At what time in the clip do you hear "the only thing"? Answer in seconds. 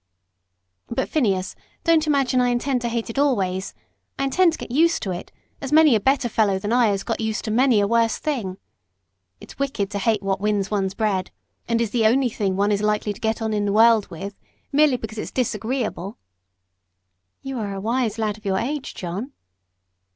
11.91-12.55